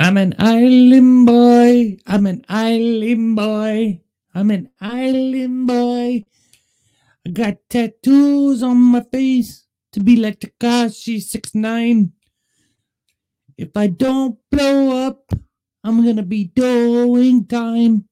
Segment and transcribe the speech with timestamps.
[0.00, 1.98] I'm an island boy.
[2.06, 4.00] I'm an island boy.
[4.32, 6.24] I'm an island boy.
[7.26, 12.12] I got tattoos on my face to be like Tekashi six nine.
[13.56, 15.32] If I don't blow up,
[15.82, 18.08] I'm gonna be doing time.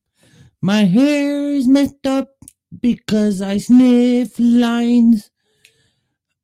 [0.61, 2.31] My hair is messed up
[2.81, 5.31] because I sniff lines.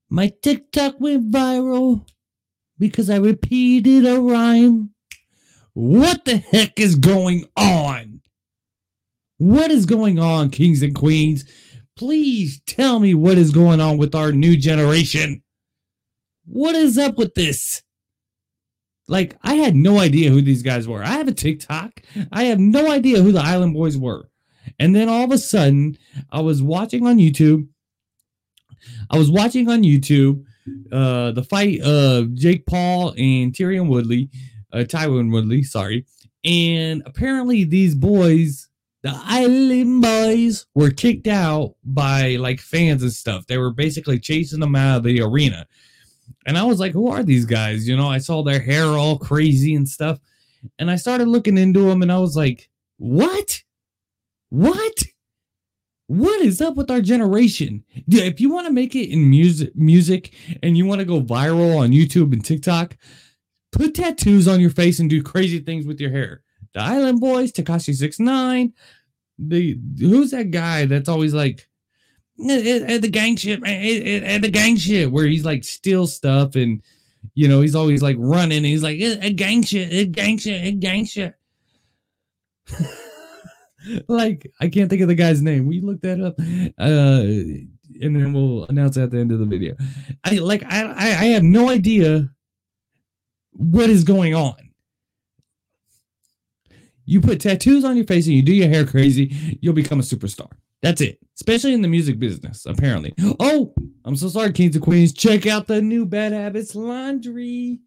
[0.09, 2.06] My TikTok went viral
[2.79, 4.90] because I repeated a rhyme.
[5.75, 8.20] What the heck is going on?
[9.38, 11.45] What is going on, kings and queens?
[11.96, 15.43] Please tell me what is going on with our new generation.
[16.46, 17.82] What is up with this?
[19.09, 21.02] Like, I had no idea who these guys were.
[21.02, 22.02] I have a TikTok.
[22.30, 24.29] I have no idea who the Island Boys were.
[24.79, 25.98] And then all of a sudden,
[26.30, 27.66] I was watching on YouTube.
[29.10, 30.45] I was watching on YouTube
[30.93, 34.30] uh, the fight of Jake Paul and Tyrion Woodley
[34.72, 36.06] uh, Tyron Woodley, sorry.
[36.44, 38.68] And apparently these boys,
[39.02, 43.46] the Island Boys, were kicked out by like fans and stuff.
[43.46, 45.66] They were basically chasing them out of the arena.
[46.46, 47.88] And I was like, who are these guys?
[47.88, 50.18] You know, I saw their hair all crazy and stuff.
[50.79, 53.62] And I started looking into them and I was like, what?
[54.51, 55.02] What?
[56.07, 57.84] What is up with our generation?
[58.09, 61.79] If you want to make it in music music and you want to go viral
[61.79, 62.96] on YouTube and TikTok,
[63.73, 66.42] put tattoos on your face and do crazy things with your hair.
[66.75, 68.72] The Island Boys, Tekashi Six Nine,
[69.38, 71.69] the who's that guy that's always like
[72.38, 76.82] at the gang shit, at the gang shit, where he's like steal stuff and
[77.34, 78.64] you know he's always like running.
[78.64, 81.34] He's like a gang shit, a gang shit, a gang shit.
[84.09, 85.66] like I can't think of the guy's name.
[85.66, 87.22] We look that up, uh,
[88.03, 89.75] and then we'll announce at the end of the video.
[90.25, 92.31] I like I, I have no idea
[93.53, 94.56] what is going on?
[97.04, 100.04] You put tattoos on your face and you do your hair crazy, you'll become a
[100.04, 100.50] superstar.
[100.82, 101.19] That's it.
[101.36, 103.14] Especially in the music business, apparently.
[103.41, 103.72] Oh,
[104.04, 105.12] I'm so sorry, Kings and Queens.
[105.12, 107.80] Check out the new Bad Habits laundry.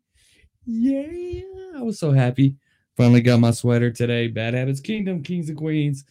[0.65, 1.41] Yeah.
[1.77, 2.55] I was so happy.
[2.95, 4.27] Finally got my sweater today.
[4.27, 6.05] Bad Habits Kingdom, Kings and Queens.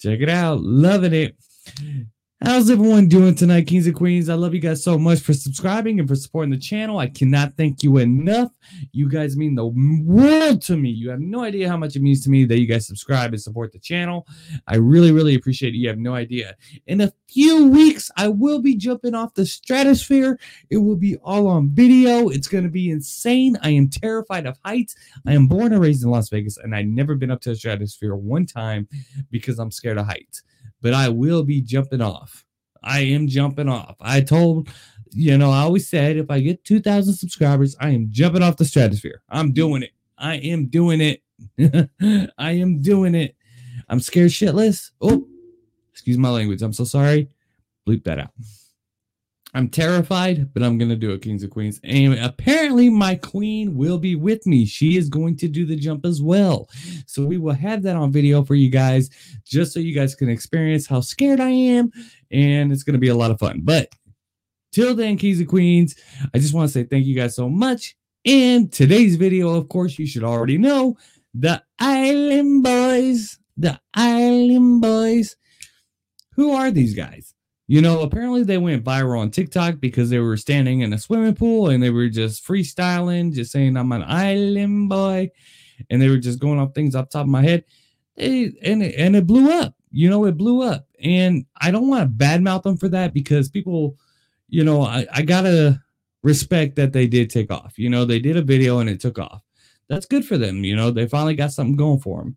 [0.00, 0.60] Check it out.
[0.60, 1.36] Loving it.
[2.44, 4.28] How's everyone doing tonight, Kings and Queens?
[4.28, 6.98] I love you guys so much for subscribing and for supporting the channel.
[6.98, 8.50] I cannot thank you enough.
[8.92, 10.90] You guys mean the world to me.
[10.90, 13.40] You have no idea how much it means to me that you guys subscribe and
[13.40, 14.26] support the channel.
[14.66, 15.78] I really, really appreciate it.
[15.78, 16.56] You have no idea.
[16.86, 20.38] In a few weeks, I will be jumping off the stratosphere.
[20.68, 22.28] It will be all on video.
[22.28, 23.56] It's going to be insane.
[23.62, 24.94] I am terrified of heights.
[25.26, 27.56] I am born and raised in Las Vegas, and I've never been up to the
[27.56, 28.88] stratosphere one time
[29.30, 30.42] because I'm scared of heights
[30.80, 32.44] but I will be jumping off.
[32.82, 33.96] I am jumping off.
[34.00, 34.68] I told,
[35.10, 38.64] you know, I always said if I get 2,000 subscribers, I am jumping off the
[38.64, 39.22] stratosphere.
[39.28, 39.90] I'm doing it.
[40.18, 41.22] I am doing it.
[42.38, 43.34] I am doing it.
[43.88, 44.90] I'm scared shitless.
[45.00, 45.26] Oh,
[45.92, 46.62] excuse my language.
[46.62, 47.28] I'm so sorry.
[47.86, 48.30] Bleep that out.
[49.56, 51.80] I'm terrified, but I'm to do it, Kings of Queens.
[51.82, 54.66] And apparently, my queen will be with me.
[54.66, 56.68] She is going to do the jump as well.
[57.06, 59.08] So, we will have that on video for you guys,
[59.46, 61.90] just so you guys can experience how scared I am.
[62.30, 63.62] And it's to be a lot of fun.
[63.64, 63.88] But
[64.72, 65.96] till then, Kings and Queens,
[66.34, 67.96] I just want to say thank you guys so much.
[68.24, 70.98] In today's video, of course, you should already know
[71.32, 73.38] the Island Boys.
[73.56, 75.36] The Island Boys.
[76.34, 77.32] Who are these guys?
[77.68, 81.34] You know, apparently they went viral on TikTok because they were standing in a swimming
[81.34, 85.30] pool and they were just freestyling, just saying, I'm an island boy.
[85.90, 87.64] And they were just going off things off top of my head.
[88.16, 89.74] and, it, and it blew up.
[89.90, 90.86] You know, it blew up.
[91.02, 93.96] And I don't want to badmouth them for that because people,
[94.48, 95.80] you know, I, I got to
[96.22, 97.78] respect that they did take off.
[97.78, 99.42] You know, they did a video and it took off.
[99.88, 100.64] That's good for them.
[100.64, 102.36] You know, they finally got something going for them.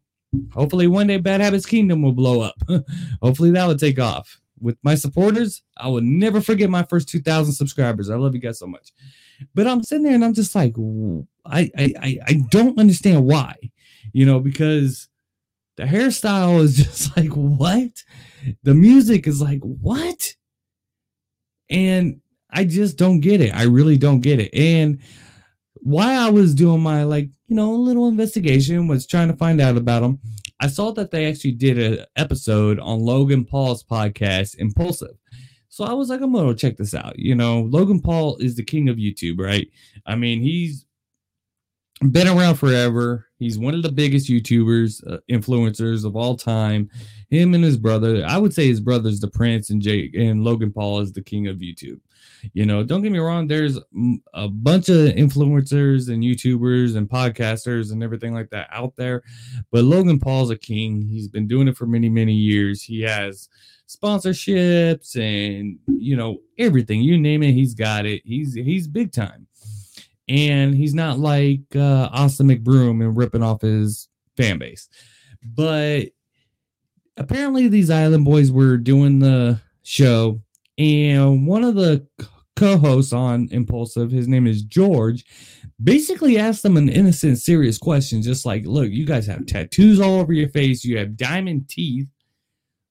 [0.53, 2.55] Hopefully, one day Bad Habits Kingdom will blow up.
[3.21, 7.53] Hopefully, that will take off with my supporters, I will never forget my first 2,000
[7.53, 8.09] subscribers.
[8.09, 8.91] I love you guys so much.
[9.53, 10.75] But I'm sitting there and I'm just like,
[11.45, 13.55] I, I, I don't understand why,
[14.11, 15.07] you know, because
[15.77, 18.03] the hairstyle is just like, what?
[18.63, 20.35] The music is like, what?
[21.69, 23.55] And I just don't get it.
[23.55, 24.53] I really don't get it.
[24.53, 24.99] And
[25.75, 29.77] why I was doing my, like, you know, little investigation was trying to find out
[29.77, 30.19] about them
[30.59, 35.15] I saw that they actually did an episode on Logan Paul's podcast, Impulsive.
[35.69, 37.17] So I was like, I'm gonna check this out.
[37.17, 39.69] You know, Logan Paul is the king of YouTube, right?
[40.05, 40.85] I mean, he's
[42.11, 43.27] been around forever.
[43.37, 46.89] He's one of the biggest YouTubers, uh, influencers of all time.
[47.29, 50.71] Him and his brother, I would say his brother's the prince, and Jake and Logan
[50.73, 51.99] Paul is the king of YouTube.
[52.53, 53.77] You know, don't get me wrong, there's
[54.33, 59.23] a bunch of influencers and YouTubers and podcasters and everything like that out there,
[59.71, 61.01] but Logan Paul's a king.
[61.01, 62.81] He's been doing it for many, many years.
[62.81, 63.49] He has
[63.89, 69.47] sponsorships and you know everything you name it he's got it he's he's big time
[70.27, 74.07] and he's not like uh austin mcbroom and ripping off his
[74.37, 74.89] fan base
[75.43, 76.03] but
[77.17, 80.39] apparently these island boys were doing the show
[80.79, 82.05] and one of the
[82.55, 85.23] co-hosts on impulsive his name is george
[85.81, 90.19] basically asked them an innocent serious question just like look you guys have tattoos all
[90.19, 92.07] over your face you have diamond teeth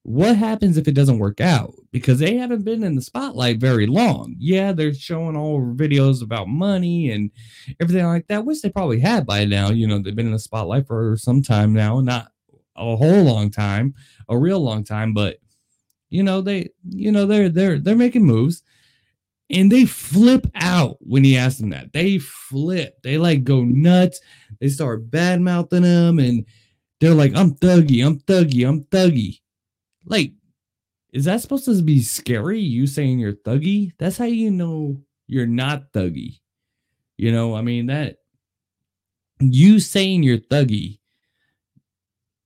[0.08, 1.74] what happens if it doesn't work out?
[1.92, 4.36] Because they haven't been in the spotlight very long.
[4.38, 7.30] Yeah, they're showing all videos about money and
[7.78, 9.68] everything like that, which they probably had by now.
[9.68, 12.28] You know, they've been in the spotlight for some time now, not
[12.74, 13.94] a whole long time,
[14.30, 15.40] a real long time, but
[16.10, 18.62] you know, they, you know, they're they're they're making moves.
[19.50, 21.94] And they flip out when he asks them that.
[21.94, 22.98] They flip.
[23.02, 24.20] They like go nuts.
[24.60, 26.44] They start bad mouthing him and
[27.00, 29.38] they're like, I'm thuggy, I'm thuggy, I'm thuggy
[30.08, 30.32] like,
[31.12, 32.60] is that supposed to be scary?
[32.60, 33.92] You saying you're thuggy?
[33.98, 36.40] That's how you know you're not thuggy.
[37.16, 38.16] You know, I mean, that
[39.40, 40.97] you saying you're thuggy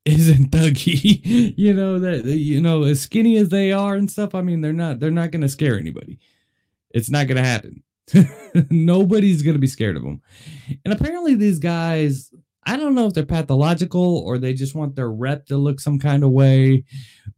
[0.04, 1.54] isn't thuggy.
[1.56, 4.72] you know, that, you know, as skinny as they are and stuff, I mean, they're
[4.72, 6.19] not, they're not going to scare anybody.
[6.90, 7.82] It's not going to happen.
[8.70, 10.20] Nobody's going to be scared of them.
[10.84, 12.31] And apparently, these guys
[12.64, 15.99] I don't know if they're pathological or they just want their rep to look some
[15.99, 16.84] kind of way,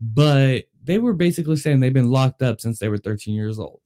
[0.00, 3.80] but they were basically saying they've been locked up since they were 13 years old.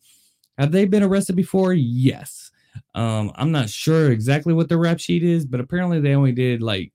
[0.57, 1.73] Have they been arrested before?
[1.73, 2.51] Yes.
[2.95, 6.61] Um, I'm not sure exactly what the rap sheet is, but apparently they only did
[6.61, 6.93] like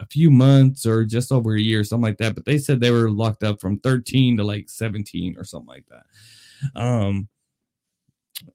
[0.00, 2.34] a few months or just over a year, something like that.
[2.34, 5.86] But they said they were locked up from 13 to like 17 or something like
[5.88, 6.80] that.
[6.80, 7.28] Um,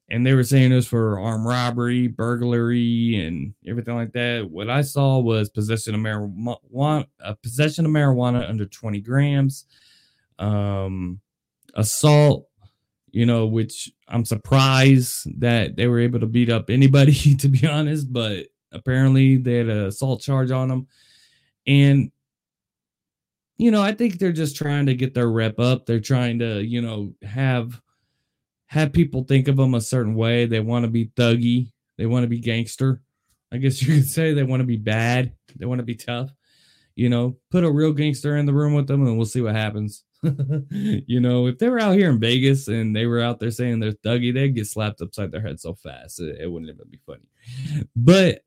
[0.08, 4.48] and they were saying it was for armed robbery, burglary, and everything like that.
[4.50, 9.66] What I saw was possession of marijuana, uh, possession of marijuana under 20 grams,
[10.38, 11.20] um,
[11.74, 12.48] assault.
[13.10, 17.64] You know, which I'm surprised that they were able to beat up anybody, to be
[17.64, 18.12] honest.
[18.12, 20.88] But apparently, they had an assault charge on them,
[21.66, 22.10] and
[23.56, 25.86] you know, I think they're just trying to get their rep up.
[25.86, 27.80] They're trying to, you know, have
[28.66, 30.46] have people think of them a certain way.
[30.46, 31.70] They want to be thuggy.
[31.96, 33.00] They want to be gangster.
[33.52, 35.32] I guess you could say they want to be bad.
[35.56, 36.30] They want to be tough.
[36.96, 39.54] You know, put a real gangster in the room with them and we'll see what
[39.54, 40.04] happens.
[40.70, 43.78] you know, if they were out here in Vegas and they were out there saying
[43.78, 46.20] they're thuggy, they'd get slapped upside their head so fast.
[46.20, 47.86] It, it wouldn't even be funny.
[47.94, 48.42] But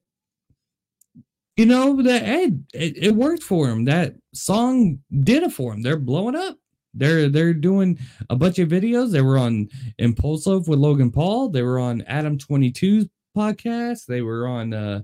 [1.58, 3.86] you know that hey, it, it worked for him.
[3.86, 5.82] That song did it for him.
[5.82, 6.58] They're blowing up.
[6.94, 8.00] They're they're doing
[8.30, 9.12] a bunch of videos.
[9.12, 11.50] They were on Impulsive with Logan Paul.
[11.50, 14.06] They were on Adam 22's podcast.
[14.06, 15.02] They were on uh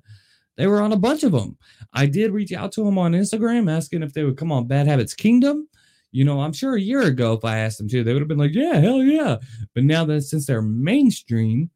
[0.55, 1.57] they were on a bunch of them.
[1.93, 4.87] I did reach out to them on Instagram asking if they would come on Bad
[4.87, 5.67] Habits Kingdom.
[6.11, 8.27] You know, I'm sure a year ago if I asked them to, they would have
[8.27, 9.37] been like, "Yeah, hell yeah."
[9.73, 11.71] But now that since they're mainstream,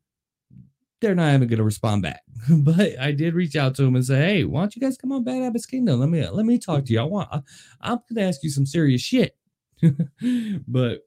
[1.02, 2.22] they're not even going to respond back.
[2.50, 5.12] but I did reach out to them and say, "Hey, why don't you guys come
[5.12, 6.00] on Bad Habits Kingdom?
[6.00, 7.00] Let me let me talk to you.
[7.00, 7.42] I want I,
[7.82, 9.36] I'm going to ask you some serious shit."
[10.68, 11.02] but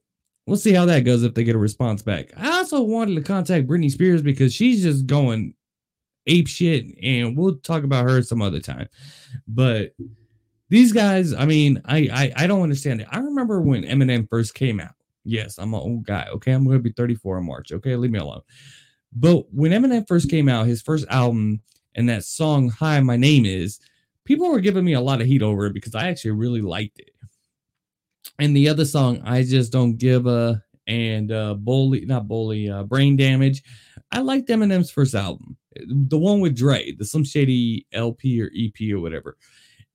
[0.46, 2.30] we'll see how that goes if they get a response back.
[2.36, 5.54] I also wanted to contact Britney Spears because she's just going
[6.26, 8.88] ape shit, and we'll talk about her some other time.
[9.48, 9.92] But
[10.68, 13.08] these guys, I mean, I I, I don't understand it.
[13.10, 14.94] I remember when Eminem first came out.
[15.24, 16.26] Yes, I'm an old guy.
[16.32, 17.72] Okay, I'm going to be 34 in March.
[17.72, 18.40] Okay, leave me alone.
[19.12, 21.60] But when Eminem first came out, his first album
[21.94, 23.80] and that song "Hi, My Name Is,"
[24.24, 26.98] people were giving me a lot of heat over it because I actually really liked
[26.98, 27.10] it
[28.38, 32.82] and the other song i just don't give a and uh bully not bully uh
[32.82, 33.62] brain damage
[34.12, 38.92] i liked eminem's first album the one with Dre, the Slim Shady LP or EP
[38.92, 39.36] or whatever.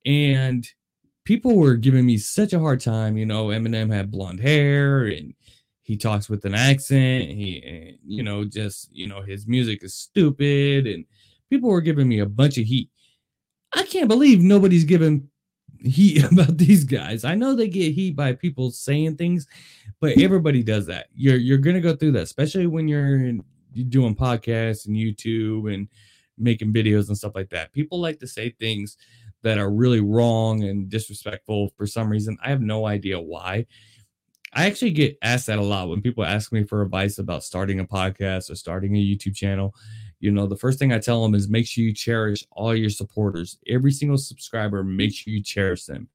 [0.05, 0.67] And
[1.25, 3.17] people were giving me such a hard time.
[3.17, 5.33] You know, Eminem had blonde hair and
[5.85, 7.25] he talks with an accent.
[7.25, 8.25] He, you mm.
[8.25, 10.87] know, just, you know, his music is stupid.
[10.87, 11.05] And
[11.47, 12.89] people were giving me a bunch of heat.
[13.71, 15.29] I can't believe nobody's giving
[15.79, 17.23] heat about these guys.
[17.23, 19.45] I know they get heat by people saying things,
[20.01, 21.05] but everybody does that.
[21.13, 25.87] You're you're gonna go through that, especially when you're, you're doing podcasts and YouTube and
[26.35, 27.73] making videos and stuff like that.
[27.73, 28.97] People like to say things
[29.43, 32.39] that are really wrong and disrespectful for some reason.
[32.43, 33.67] I have no idea why.
[34.55, 37.79] I actually get asked that a lot when people ask me for advice about starting
[37.79, 39.75] a podcast or starting a YouTube channel
[40.19, 42.89] you know the first thing i tell them is make sure you cherish all your
[42.89, 46.07] supporters every single subscriber make sure you cherish them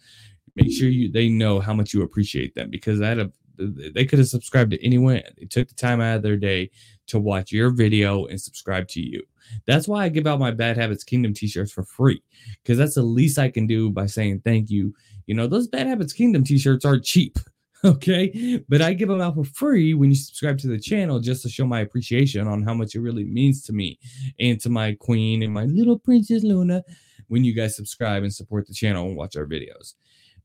[0.57, 4.05] make sure you they know how much you appreciate them because out of uh, they
[4.05, 5.23] could have subscribed to anyone.
[5.39, 6.71] They took the time out of their day
[7.09, 9.23] to watch your video and subscribe to you.
[9.67, 12.23] That's why I give out my Bad Habits Kingdom t-shirts for free
[12.63, 14.95] because that's the least I can do by saying thank you.
[15.27, 17.39] You know, those Bad Habits Kingdom t-shirts are cheap.
[17.85, 18.63] Okay.
[18.69, 21.49] But I give them out for free when you subscribe to the channel just to
[21.49, 23.99] show my appreciation on how much it really means to me
[24.39, 26.83] and to my queen and my little princess Luna
[27.29, 29.95] when you guys subscribe and support the channel and watch our videos.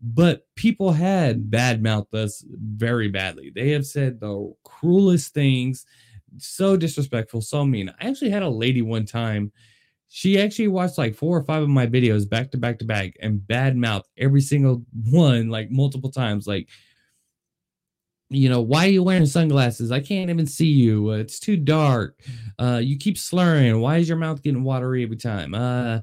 [0.01, 3.51] But people had bad mouthed us very badly.
[3.54, 5.86] They have said the cruelest things,
[6.38, 7.89] so disrespectful, so mean.
[8.00, 9.51] I actually had a lady one time.
[10.10, 13.15] She actually watched like four or five of my videos back to back to back
[13.22, 16.46] and bad mouth every single one, like multiple times.
[16.46, 16.70] Like,
[18.36, 19.92] you know, why are you wearing sunglasses?
[19.92, 21.12] I can't even see you.
[21.12, 22.20] Uh, it's too dark.
[22.60, 23.80] Uh, you keep slurring.
[23.80, 25.54] Why is your mouth getting watery every time?
[25.54, 26.01] Uh,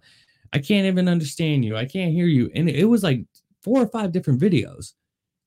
[0.53, 1.77] I can't even understand you.
[1.77, 2.51] I can't hear you.
[2.55, 3.25] And it was like
[3.62, 4.93] four or five different videos.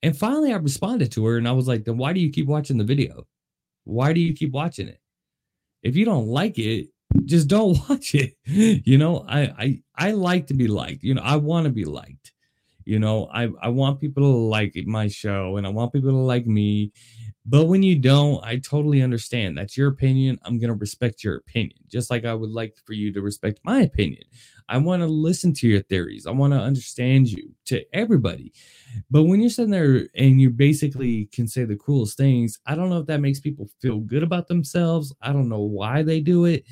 [0.04, 2.48] And finally, I responded to her and I was like, then why do you keep
[2.48, 3.25] watching the video?
[3.86, 5.00] Why do you keep watching it?
[5.84, 6.89] If you don't like it,
[7.25, 8.36] just don't watch it.
[8.46, 11.04] You know, I I I like to be liked.
[11.04, 12.32] You know, I want to be liked.
[12.86, 16.18] You know, I I want people to like my show and I want people to
[16.18, 16.92] like me.
[17.48, 19.58] But when you don't, I totally understand.
[19.58, 20.39] That's your opinion.
[20.44, 23.60] I'm going to respect your opinion, just like I would like for you to respect
[23.63, 24.24] my opinion.
[24.68, 26.25] I want to listen to your theories.
[26.25, 28.51] I want to understand you to everybody.
[29.12, 32.89] But when you're sitting there and you basically can say the cruelest things, I don't
[32.89, 35.13] know if that makes people feel good about themselves.
[35.22, 36.63] I don't know why they do it.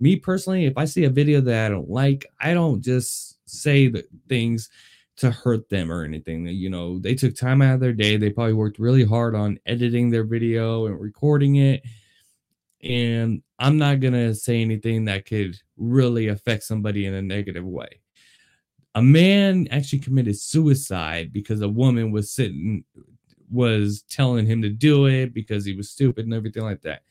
[0.00, 3.88] Me personally, if I see a video that I don't like, I don't just say
[3.88, 4.70] the things
[5.16, 6.46] to hurt them or anything.
[6.46, 8.16] You know, they took time out of their day.
[8.16, 11.82] They probably worked really hard on editing their video and recording it
[12.82, 17.64] and I'm not going to say anything that could really affect somebody in a negative
[17.64, 18.00] way.
[18.94, 22.84] A man actually committed suicide because a woman was sitting
[23.50, 27.02] was telling him to do it because he was stupid and everything like that.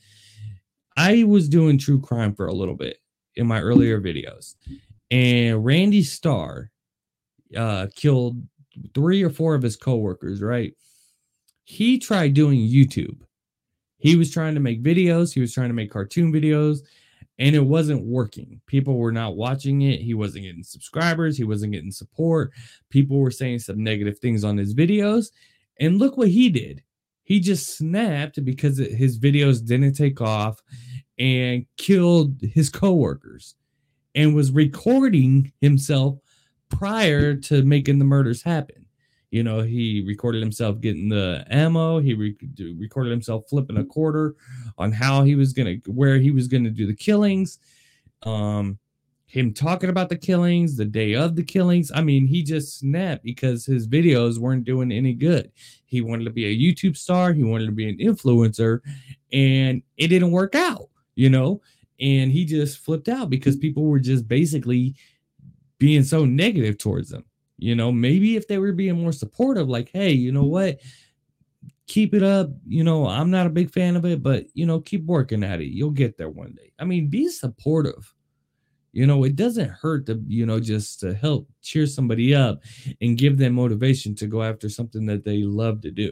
[0.97, 2.97] I was doing true crime for a little bit
[3.35, 4.55] in my earlier videos.
[5.11, 6.70] And Randy Stair
[7.57, 8.41] uh, killed
[8.93, 10.73] three or four of his coworkers, right?
[11.63, 13.17] He tried doing YouTube
[14.01, 16.79] he was trying to make videos, he was trying to make cartoon videos,
[17.37, 18.59] and it wasn't working.
[18.65, 20.01] People were not watching it.
[20.01, 22.51] He wasn't getting subscribers, he wasn't getting support.
[22.89, 25.27] People were saying some negative things on his videos.
[25.79, 26.83] And look what he did.
[27.23, 30.61] He just snapped because his videos didn't take off
[31.19, 33.55] and killed his coworkers
[34.15, 36.17] and was recording himself
[36.71, 38.85] prior to making the murders happen.
[39.29, 41.99] You know, he recorded himself getting the ammo.
[41.99, 42.35] He re-
[42.77, 44.35] recorded himself flipping a quarter
[44.77, 47.59] on how he was gonna, where he was gonna do the killings.
[48.23, 48.77] Um,
[49.27, 51.89] him talking about the killings, the day of the killings.
[51.95, 55.49] I mean, he just snapped because his videos weren't doing any good.
[55.85, 57.31] He wanted to be a YouTube star.
[57.31, 58.81] He wanted to be an influencer,
[59.31, 60.89] and it didn't work out.
[61.15, 61.61] You know,
[62.01, 64.95] and he just flipped out because people were just basically
[65.81, 67.25] being so negative towards them.
[67.57, 70.79] You know, maybe if they were being more supportive, like, hey, you know what?
[71.87, 72.51] Keep it up.
[72.67, 75.59] You know, I'm not a big fan of it, but you know, keep working at
[75.59, 75.73] it.
[75.73, 76.71] You'll get there one day.
[76.77, 78.13] I mean, be supportive.
[78.93, 82.61] You know, it doesn't hurt to, you know, just to help cheer somebody up
[83.01, 86.11] and give them motivation to go after something that they love to do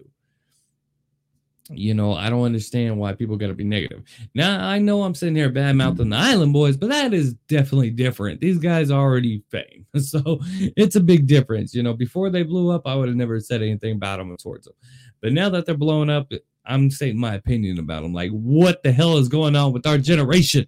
[1.72, 4.02] you know, I don't understand why people got to be negative.
[4.34, 6.32] Now, I know I'm sitting here bad mouthing the mm-hmm.
[6.32, 8.42] Island Boys, but that is definitely different.
[8.42, 9.86] These guys are already fame.
[10.00, 10.40] So
[10.76, 11.74] it's a big difference.
[11.74, 14.66] You know, before they blew up, I would have never said anything about them towards
[14.66, 14.74] them.
[15.22, 16.32] But now that they're blowing up,
[16.66, 18.14] I'm saying my opinion about them.
[18.14, 20.68] Like, what the hell is going on with our generation?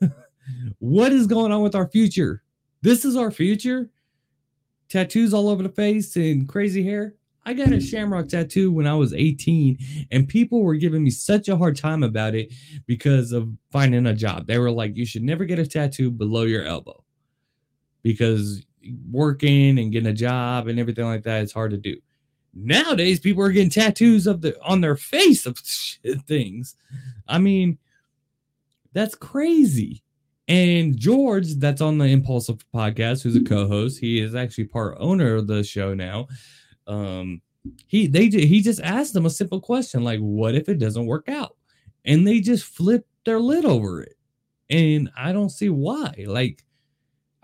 [0.78, 2.42] what is going on with our future?
[2.82, 3.90] This is our future?
[4.88, 7.14] Tattoos all over the face and crazy hair?
[7.44, 11.48] I got a shamrock tattoo when I was 18, and people were giving me such
[11.48, 12.52] a hard time about it
[12.86, 14.46] because of finding a job.
[14.46, 17.02] They were like, You should never get a tattoo below your elbow
[18.02, 18.64] because
[19.10, 21.96] working and getting a job and everything like that is hard to do.
[22.54, 25.58] Nowadays, people are getting tattoos of the on their face of
[26.26, 26.76] things.
[27.26, 27.78] I mean,
[28.92, 30.02] that's crazy.
[30.48, 35.36] And George, that's on the Impulsive podcast, who's a co-host, he is actually part owner
[35.36, 36.26] of the show now
[36.86, 37.40] um
[37.86, 41.28] he they he just asked them a simple question like what if it doesn't work
[41.28, 41.56] out?
[42.04, 44.16] And they just flipped their lid over it.
[44.70, 46.24] And i don't see why.
[46.26, 46.64] Like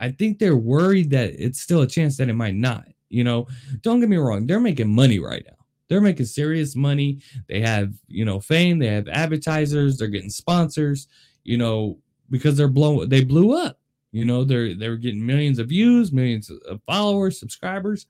[0.01, 3.47] i think they're worried that it's still a chance that it might not you know?
[3.81, 5.55] Don't get me wrong they're making money right now.
[5.89, 7.21] They're making serious money.
[7.49, 8.79] They have you know fame.
[8.79, 9.97] They have advertisers.
[9.97, 11.09] They're getting sponsors
[11.45, 11.99] you know
[12.31, 13.79] because they're blown they blew up.
[14.13, 18.07] You know they're they're getting millions of views millions of followers subscribers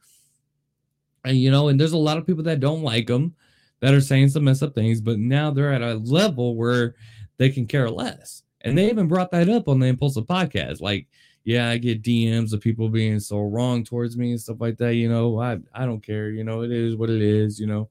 [1.29, 3.35] and, you know, and there's a lot of people that don't like them.
[3.81, 6.97] that are saying some mess up things, but now they're at a level where
[7.37, 8.43] they can care less.
[8.63, 10.81] And they even brought that up on the Impulsive podcast.
[10.81, 11.07] Like,
[11.45, 14.97] yeah, I get DMs of people being so wrong towards me and stuff like that.
[14.97, 16.31] You know, I, I don't care.
[16.31, 17.89] You know, it is what it is, you know.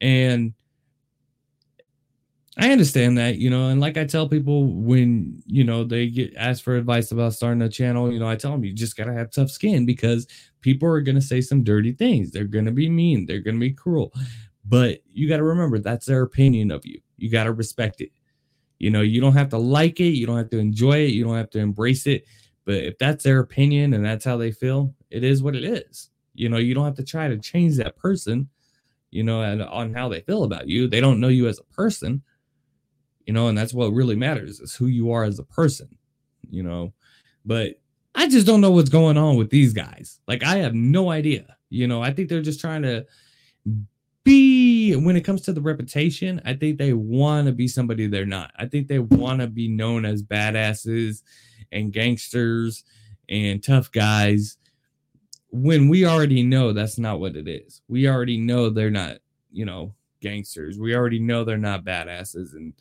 [0.00, 0.54] And
[2.58, 6.34] I understand that, you know, and like I tell people when, you know, they get
[6.36, 9.04] asked for advice about starting a channel, you know, I tell them you just got
[9.04, 10.26] to have tough skin because
[10.60, 12.30] people are going to say some dirty things.
[12.30, 14.12] They're going to be mean, they're going to be cruel.
[14.66, 17.00] But you got to remember that's their opinion of you.
[17.16, 18.10] You got to respect it.
[18.78, 21.24] You know, you don't have to like it, you don't have to enjoy it, you
[21.24, 22.26] don't have to embrace it.
[22.66, 26.10] But if that's their opinion and that's how they feel, it is what it is.
[26.34, 28.48] You know, you don't have to try to change that person,
[29.10, 30.86] you know, and on how they feel about you.
[30.86, 32.22] They don't know you as a person
[33.26, 35.88] you know, and that's what really matters is who you are as a person,
[36.50, 36.92] you know.
[37.44, 37.80] But
[38.14, 40.20] I just don't know what's going on with these guys.
[40.26, 41.56] Like, I have no idea.
[41.70, 43.06] You know, I think they're just trying to
[44.24, 48.26] be, when it comes to the reputation, I think they want to be somebody they're
[48.26, 48.52] not.
[48.56, 51.22] I think they want to be known as badasses
[51.72, 52.84] and gangsters
[53.28, 54.58] and tough guys
[55.50, 57.82] when we already know that's not what it is.
[57.88, 59.18] We already know they're not,
[59.50, 60.78] you know, gangsters.
[60.78, 62.74] We already know they're not badasses and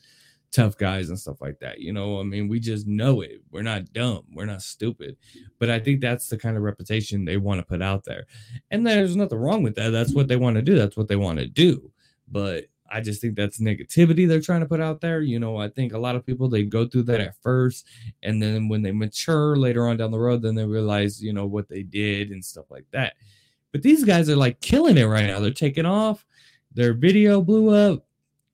[0.51, 1.79] tough guys and stuff like that.
[1.79, 3.41] You know, I mean, we just know it.
[3.51, 4.23] We're not dumb.
[4.33, 5.17] We're not stupid.
[5.59, 8.25] But I think that's the kind of reputation they want to put out there.
[8.69, 9.89] And there's nothing wrong with that.
[9.89, 10.75] That's what they want to do.
[10.75, 11.91] That's what they want to do.
[12.27, 15.21] But I just think that's negativity they're trying to put out there.
[15.21, 17.87] You know, I think a lot of people they go through that at first,
[18.21, 21.45] and then when they mature later on down the road, then they realize, you know,
[21.45, 23.13] what they did and stuff like that.
[23.71, 25.39] But these guys are like killing it right now.
[25.39, 26.25] They're taking off.
[26.73, 28.05] Their video blew up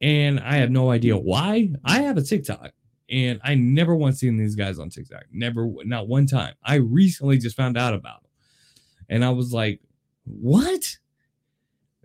[0.02, 1.72] and I have no idea why.
[1.84, 2.72] I have a TikTok
[3.10, 5.24] and I never once seen these guys on TikTok.
[5.32, 6.56] Never, not one time.
[6.64, 8.32] I recently just found out about them,
[9.10, 9.82] and I was like,
[10.26, 10.98] "What?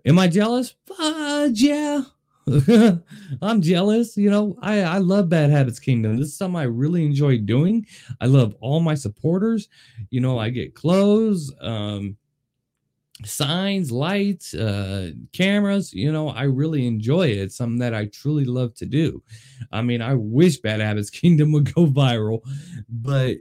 [0.04, 0.74] Am I jealous?
[0.86, 2.02] Fudge, yeah."
[3.42, 4.16] I'm jealous.
[4.16, 6.16] You know, I, I love Bad Habits Kingdom.
[6.16, 7.86] This is something I really enjoy doing.
[8.20, 9.68] I love all my supporters.
[10.10, 11.54] You know, I get clothes.
[11.60, 12.16] Um,
[13.24, 15.92] signs, lights, uh, cameras.
[15.92, 17.38] You know, I really enjoy it.
[17.38, 19.22] It's something that I truly love to do.
[19.70, 22.40] I mean, I wish Bad Habits Kingdom would go viral,
[22.88, 23.38] but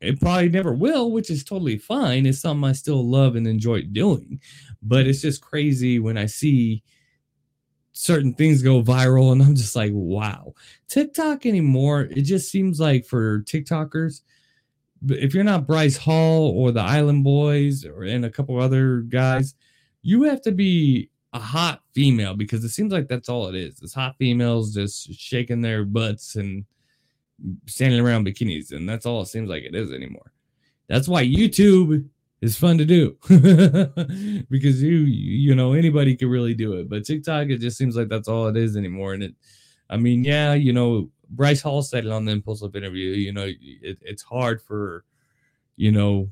[0.00, 2.26] it probably never will, which is totally fine.
[2.26, 4.40] It's something I still love and enjoy doing.
[4.82, 6.82] But it's just crazy when I see
[7.92, 10.54] certain things go viral and I'm just like, wow.
[10.88, 14.22] TikTok anymore, it just seems like for TikTokers,
[15.10, 19.54] if you're not Bryce Hall or the Island Boys or and a couple other guys,
[20.02, 23.80] you have to be a hot female because it seems like that's all it is.
[23.82, 26.64] It's hot females just shaking their butts and
[27.66, 30.32] standing around bikinis, and that's all it seems like it is anymore.
[30.88, 32.08] That's why YouTube
[32.40, 33.16] is fun to do
[34.50, 38.08] because you you know anybody can really do it, but TikTok it just seems like
[38.08, 39.14] that's all it is anymore.
[39.14, 39.34] And it,
[39.90, 43.10] I mean, yeah, you know, Bryce Hall said it on the impulsive interview.
[43.10, 45.04] You know, it, it's hard for
[45.76, 46.30] you know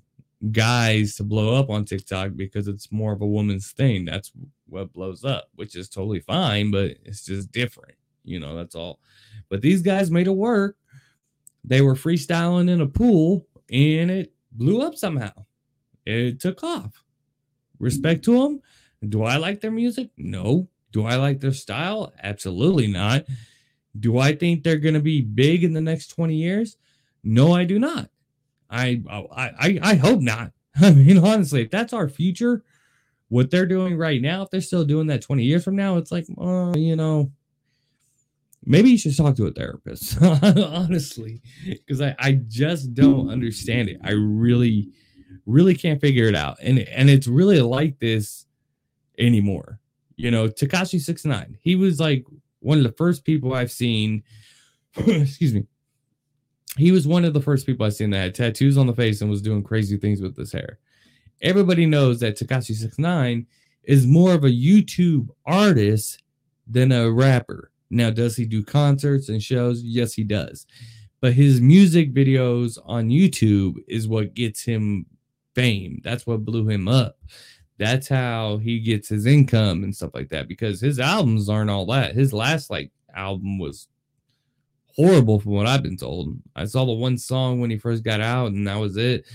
[0.51, 4.05] guys to blow up on TikTok because it's more of a woman's thing.
[4.05, 4.33] That's
[4.69, 7.95] what blows up, which is totally fine, but it's just different.
[8.25, 9.01] You know, that's all.
[9.49, 10.77] But these guys made it work.
[11.65, 15.33] They were freestyling in a pool and it blew up somehow.
[16.05, 17.05] It took off.
[17.79, 18.61] Respect to them.
[19.09, 20.11] Do I like their music?
[20.17, 20.69] No.
[20.93, 22.13] Do I like their style?
[22.23, 23.25] Absolutely not.
[23.99, 26.77] Do I think they're going to be big in the next 20 years?
[27.23, 28.09] No, I do not.
[28.71, 30.53] I I I hope not.
[30.81, 32.65] I mean, honestly, if that's our future,
[33.29, 36.11] what they're doing right now, if they're still doing that 20 years from now, it's
[36.11, 37.31] like, oh, you know,
[38.65, 43.99] maybe you should talk to a therapist, honestly, because I, I just don't understand it.
[44.03, 44.91] I really,
[45.47, 46.57] really can't figure it out.
[46.63, 48.47] And and it's really like this
[49.19, 49.81] anymore.
[50.17, 52.25] You know, Tekashi Six Nine, he was like
[52.63, 54.23] one of the first people I've seen.
[54.97, 55.67] excuse me.
[56.77, 59.21] He was one of the first people I've seen that had tattoos on the face
[59.21, 60.79] and was doing crazy things with his hair.
[61.43, 63.47] Everybody knows that Tekashi Six Nine
[63.83, 66.23] is more of a YouTube artist
[66.67, 67.71] than a rapper.
[67.91, 69.83] Now, does he do concerts and shows?
[69.83, 70.67] Yes, he does.
[71.21, 75.07] But his music videos on YouTube is what gets him
[75.55, 76.01] fame.
[76.03, 77.19] That's what blew him up
[77.79, 81.87] that's how he gets his income and stuff like that because his albums aren't all
[81.87, 82.15] that.
[82.15, 83.89] His last like album was
[84.95, 86.37] horrible from what I've been told.
[86.55, 89.27] I saw the one song when he first got out and that was it.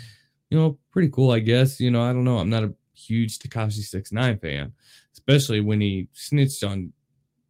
[0.50, 1.80] You know, pretty cool, I guess.
[1.80, 2.38] You know, I don't know.
[2.38, 4.74] I'm not a huge Tekashi Six Nine fan,
[5.14, 6.94] especially when he snitched on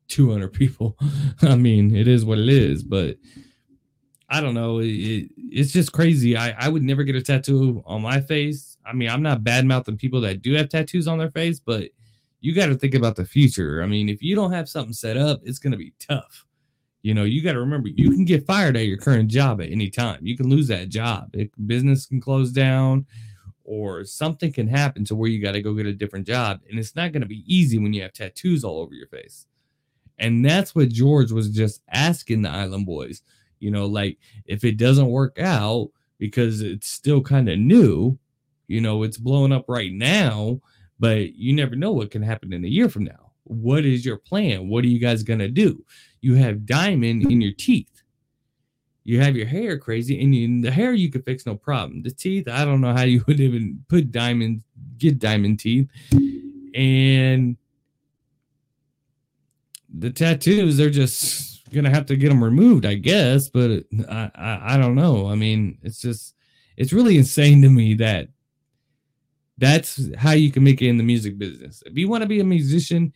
[0.08, 0.98] 200 people.
[1.42, 3.18] I mean, it is what it is, but
[4.30, 4.80] I don't know.
[4.80, 6.36] It, it, it's just crazy.
[6.36, 9.66] I, I would never get a tattoo on my face I mean, I'm not bad
[9.66, 11.90] mouthing people that do have tattoos on their face, but
[12.40, 13.82] you got to think about the future.
[13.84, 16.46] I mean, if you don't have something set up, it's going to be tough.
[17.02, 19.72] You know, you got to remember you can get fired at your current job at
[19.72, 20.26] any time.
[20.26, 21.30] You can lose that job.
[21.34, 23.06] It, business can close down
[23.64, 26.62] or something can happen to where you got to go get a different job.
[26.70, 29.46] And it's not going to be easy when you have tattoos all over your face.
[30.20, 33.22] And that's what George was just asking the Island Boys.
[33.60, 38.18] You know, like if it doesn't work out because it's still kind of new,
[38.68, 40.60] you know, it's blowing up right now,
[41.00, 43.32] but you never know what can happen in a year from now.
[43.44, 44.68] What is your plan?
[44.68, 45.84] What are you guys going to do?
[46.22, 48.04] You have diamond in your teeth.
[49.06, 52.04] You have your hair crazy, and you, the hair you could fix no problem.
[52.04, 54.64] The teeth, I don't know how you would even put diamond,
[54.98, 55.88] get diamond teeth.
[56.76, 57.56] And
[59.98, 63.48] the tattoos, they're just gonna have to get them removed, I guess.
[63.48, 65.28] But uh, I, I, I don't know.
[65.28, 66.36] I mean, it's just,
[66.76, 68.28] it's really insane to me that
[69.58, 71.82] that's how you can make it in the music business.
[71.86, 73.14] If you want to be a musician,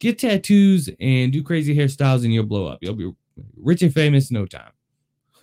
[0.00, 2.78] get tattoos and do crazy hairstyles, and you'll blow up.
[2.82, 3.12] You'll be
[3.56, 4.72] rich and famous no time.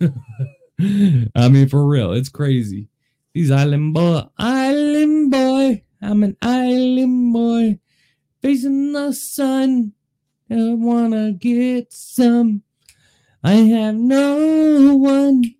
[1.34, 2.88] I mean, for real, it's crazy.
[3.34, 7.78] These island boy, island boy, I'm an island boy,
[8.42, 9.92] facing the sun.
[10.50, 12.62] I wanna get some.
[13.42, 15.54] I have no one.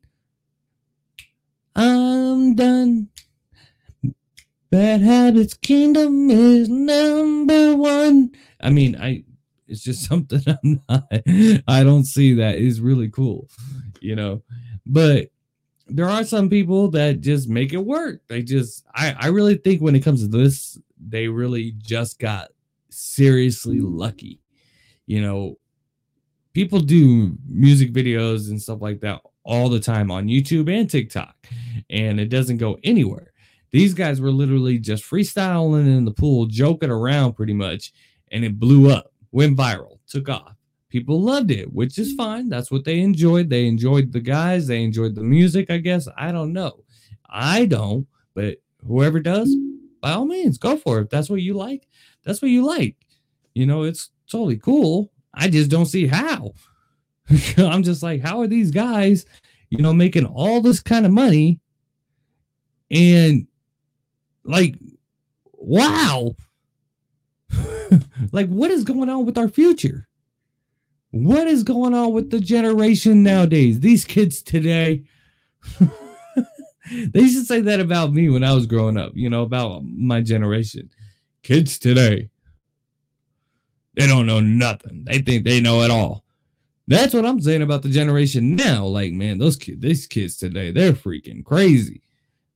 [1.75, 3.09] I'm done.
[4.73, 8.31] Bad Habits Kingdom is number one.
[8.59, 9.23] I mean, I
[9.69, 11.05] it's just something I'm not
[11.69, 13.51] I don't see that is really cool,
[14.01, 14.43] you know.
[14.87, 15.29] But
[15.89, 18.23] there are some people that just make it work.
[18.29, 22.49] They just I, I really think when it comes to this, they really just got
[22.89, 24.41] seriously lucky.
[25.05, 25.59] You know,
[26.55, 31.37] people do music videos and stuff like that all the time on YouTube and TikTok,
[31.91, 33.32] and it doesn't go anywhere
[33.73, 37.93] these guys were literally just freestyling in the pool, joking around pretty much,
[38.31, 40.55] and it blew up, went viral, took off.
[40.91, 42.51] People loved it, which is fine.
[42.51, 43.49] That's what they enjoyed.
[43.49, 46.07] They enjoyed the guys, they enjoyed the music, I guess.
[46.19, 46.85] I don't know.
[47.29, 49.57] I don't, but whoever does,
[50.03, 51.05] by all means, go for it.
[51.05, 51.89] If that's what you like,
[52.25, 52.97] that's what you like.
[53.55, 55.11] You know, it's totally cool.
[55.33, 56.53] I just don't see how.
[57.57, 59.25] I'm just like, how are these guys,
[59.71, 61.59] you know, making all this kind of money
[62.91, 63.47] and
[64.45, 64.77] like,
[65.53, 66.35] wow.
[68.33, 70.09] like, what is going on with our future?
[71.11, 73.81] What is going on with the generation nowadays?
[73.81, 75.05] These kids today.
[75.79, 79.83] they used to say that about me when I was growing up, you know, about
[79.85, 80.91] my generation.
[81.43, 82.31] Kids today,
[83.95, 85.05] they don't know nothing.
[85.05, 86.25] They think they know it all.
[86.89, 88.87] That's what I'm saying about the generation now.
[88.87, 92.03] Like, man, those kids, these kids today, they're freaking crazy.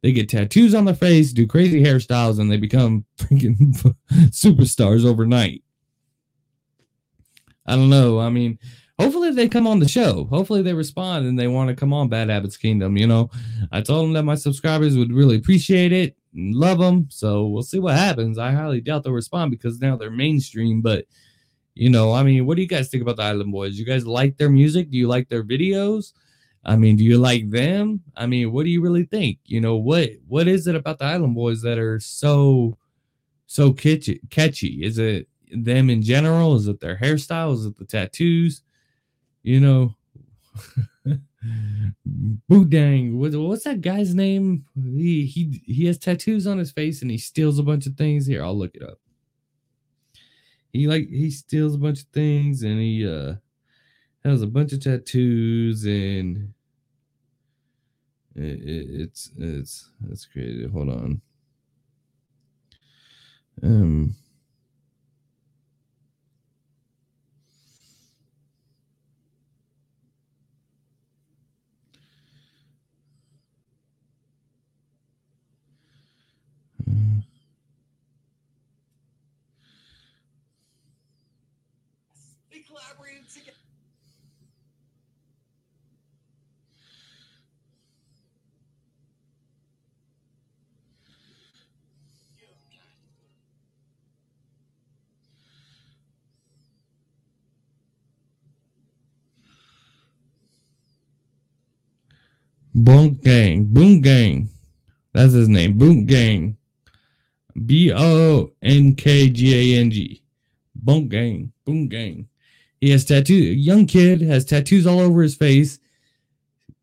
[0.02, 3.94] They get tattoos on their face, do crazy hairstyles, and they become freaking
[4.30, 5.62] superstars overnight.
[7.66, 8.20] I don't know.
[8.20, 8.58] I mean,
[8.98, 10.24] hopefully they come on the show.
[10.26, 12.96] Hopefully they respond and they want to come on Bad Habits Kingdom.
[12.96, 13.30] You know,
[13.72, 17.08] I told them that my subscribers would really appreciate it and love them.
[17.10, 18.38] So we'll see what happens.
[18.38, 20.82] I highly doubt they'll respond because now they're mainstream.
[20.82, 21.06] But,
[21.74, 23.78] you know, I mean, what do you guys think about the Island Boys?
[23.78, 24.90] You guys like their music?
[24.90, 26.12] Do you like their videos?
[26.66, 28.02] I mean, do you like them?
[28.16, 29.38] I mean, what do you really think?
[29.44, 32.76] You know, what what is it about the Island Boys that are so
[33.46, 34.20] so catchy?
[34.30, 34.84] Catchy?
[34.84, 36.56] Is it them in general?
[36.56, 37.54] Is it their hairstyle?
[37.54, 38.62] Is it the tattoos?
[39.44, 39.94] You know,
[42.50, 43.14] Boudang.
[43.14, 44.64] What, what's that guy's name?
[44.74, 48.26] He he he has tattoos on his face and he steals a bunch of things.
[48.26, 48.98] Here, I'll look it up.
[50.72, 53.34] He like he steals a bunch of things and he uh
[54.24, 56.52] has a bunch of tattoos and
[58.36, 60.68] it, it, it's it's it's crazy.
[60.68, 61.20] Hold on.
[63.62, 64.14] Um.
[102.76, 103.66] Bonk Gang.
[103.66, 104.48] Bonk Gang.
[105.12, 105.78] That's his name.
[105.78, 106.56] Bonk Gang.
[107.64, 110.22] B O N K G A N G.
[110.84, 111.52] Bonk Gang.
[111.66, 112.28] Bonk Gang.
[112.80, 113.56] He has tattoos.
[113.56, 115.78] Young kid has tattoos all over his face.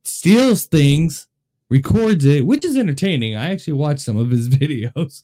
[0.03, 1.27] Steals things.
[1.69, 3.36] records it, which is entertaining.
[3.36, 5.21] I actually watch some of his videos.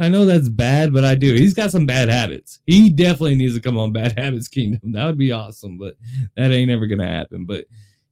[0.00, 1.34] I know that's bad, but I do.
[1.34, 2.60] He's got some bad habits.
[2.66, 4.92] He definitely needs to come on Bad Habits Kingdom.
[4.92, 5.94] That would be awesome, but
[6.36, 7.44] that ain't ever gonna happen.
[7.44, 7.66] But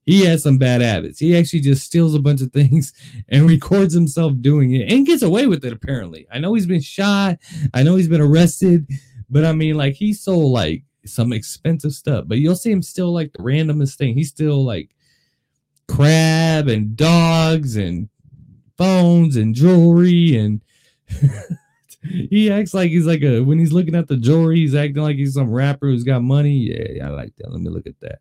[0.07, 1.19] he has some bad habits.
[1.19, 2.93] He actually just steals a bunch of things
[3.29, 6.27] and records himself doing it and gets away with it, apparently.
[6.33, 7.39] I know he's been shot,
[7.75, 8.89] I know he's been arrested,
[9.29, 13.13] but I mean, like, he sold like some expensive stuff, but you'll see him still
[13.13, 14.15] like the randomest thing.
[14.15, 14.91] He's still like
[15.89, 18.09] crab and dogs and
[18.77, 20.61] phones and jewelry and
[22.03, 25.17] he acts like he's like a when he's looking at the jewelry he's acting like
[25.17, 28.19] he's some rapper who's got money yeah i like that let me look at that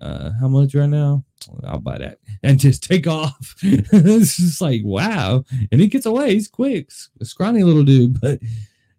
[0.00, 1.24] uh how much right now?
[1.64, 3.54] I'll buy that and just take off.
[3.62, 5.44] It's just like wow.
[5.70, 6.34] And he gets away.
[6.34, 6.90] He's quick.
[7.22, 8.40] Scrawny little dude but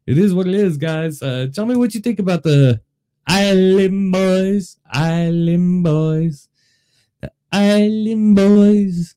[0.08, 1.22] it is what it is guys.
[1.22, 2.82] Uh tell me what you think about the
[3.28, 4.78] island boys.
[4.92, 6.48] Island boys.
[7.22, 9.15] The island boys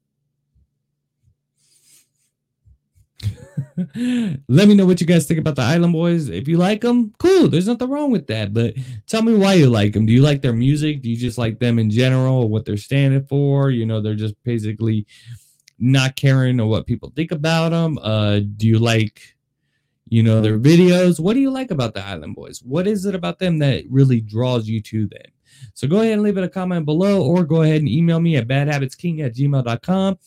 [4.48, 6.28] Let me know what you guys think about the Island Boys.
[6.28, 7.48] If you like them, cool.
[7.48, 8.54] There's nothing wrong with that.
[8.54, 8.74] But
[9.06, 10.06] tell me why you like them.
[10.06, 11.02] Do you like their music?
[11.02, 13.70] Do you just like them in general what they're standing for?
[13.70, 15.06] You know, they're just basically
[15.78, 17.98] not caring or what people think about them.
[17.98, 19.36] Uh, do you like,
[20.08, 21.20] you know, their videos?
[21.20, 22.62] What do you like about the Island Boys?
[22.62, 25.32] What is it about them that really draws you to them?
[25.74, 28.36] So go ahead and leave it a comment below or go ahead and email me
[28.36, 30.18] at badhabitsking at gmail.com.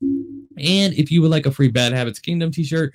[0.00, 2.92] And if you would like a free Bad Habits Kingdom t shirt,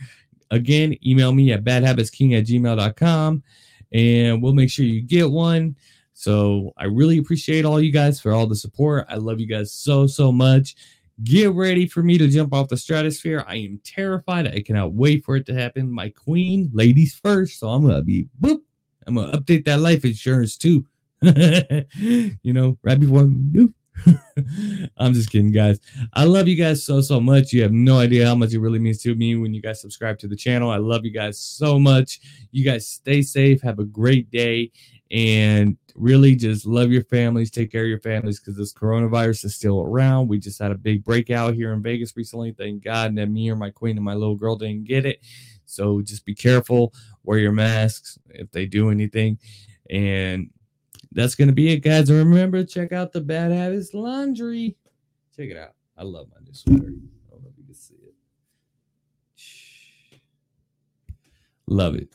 [0.50, 3.44] again, email me at badhabitsking at gmail.com
[3.92, 5.76] and we'll make sure you get one.
[6.14, 9.06] So I really appreciate all you guys for all the support.
[9.10, 10.76] I love you guys so, so much.
[11.24, 13.44] Get ready for me to jump off the stratosphere.
[13.48, 14.48] I am terrified.
[14.48, 15.92] I cannot wait for it to happen.
[15.92, 17.60] My queen, ladies first.
[17.60, 18.62] So I'm going to be boop.
[19.06, 20.86] I'm going to update that life insurance too.
[21.22, 23.74] you know, right before boop.
[24.98, 25.80] I'm just kidding, guys.
[26.14, 27.54] I love you guys so, so much.
[27.54, 30.20] You have no idea how much it really means to me when you guys subscribe
[30.20, 30.70] to the channel.
[30.70, 32.20] I love you guys so much.
[32.52, 33.62] You guys stay safe.
[33.62, 34.72] Have a great day.
[35.12, 37.52] And really just love your families.
[37.52, 40.30] Take care of your families because this coronavirus is still around.
[40.30, 42.54] We just had a big breakout here in Vegas recently.
[42.54, 43.16] Thank God.
[43.16, 45.20] Then me or my queen and my little girl didn't get it.
[45.66, 46.94] So just be careful.
[47.24, 49.38] Wear your masks if they do anything.
[49.90, 50.50] And
[51.12, 52.10] that's gonna be it, guys.
[52.10, 54.76] And remember, check out the Bad Habits Laundry.
[55.36, 55.74] Check it out.
[55.98, 56.84] I love my new sweater.
[56.84, 58.16] I don't know if you can see it.
[61.68, 62.10] Love it.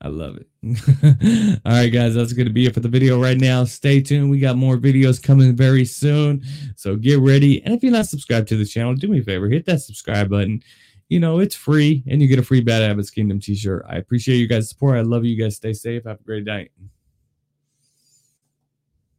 [0.00, 0.46] I love it.
[1.64, 3.64] All right, guys, that's going to be it for the video right now.
[3.64, 4.30] Stay tuned.
[4.30, 6.42] We got more videos coming very soon.
[6.76, 7.62] So get ready.
[7.64, 10.28] And if you're not subscribed to the channel, do me a favor, hit that subscribe
[10.28, 10.62] button.
[11.08, 13.84] You know, it's free and you get a free Bad Habits Kingdom t shirt.
[13.88, 14.96] I appreciate you guys' support.
[14.96, 15.56] I love you guys.
[15.56, 16.04] Stay safe.
[16.04, 16.70] Have a great night.